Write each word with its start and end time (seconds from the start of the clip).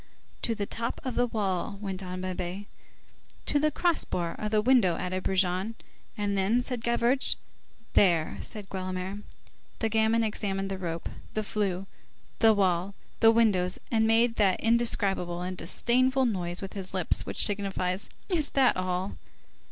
"To 0.41 0.55
the 0.55 0.65
top 0.65 0.99
of 1.03 1.13
the 1.13 1.27
wall," 1.27 1.77
went 1.79 2.01
on 2.01 2.21
Babet. 2.21 2.65
"To 3.45 3.59
the 3.59 3.69
cross 3.69 4.03
bar 4.03 4.33
of 4.39 4.49
the 4.49 4.59
window," 4.59 4.97
added 4.97 5.21
Brujon. 5.23 5.75
"And 6.17 6.35
then?" 6.35 6.63
said 6.63 6.83
Gavroche. 6.83 7.35
"There!" 7.93 8.39
said 8.41 8.67
Guelemer. 8.71 9.19
The 9.77 9.89
gamin 9.89 10.23
examined 10.23 10.71
the 10.71 10.79
rope, 10.79 11.07
the 11.35 11.43
flue, 11.43 11.85
the 12.39 12.51
wall, 12.55 12.95
the 13.19 13.29
windows, 13.29 13.77
and 13.91 14.07
made 14.07 14.37
that 14.37 14.59
indescribable 14.59 15.43
and 15.43 15.55
disdainful 15.55 16.25
noise 16.25 16.63
with 16.63 16.73
his 16.73 16.95
lips 16.95 17.27
which 17.27 17.45
signifies:— 17.45 18.09
"Is 18.27 18.49
that 18.57 18.75
all!" 18.75 19.17